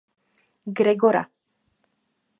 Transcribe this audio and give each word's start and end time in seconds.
Gregora. 0.79 1.23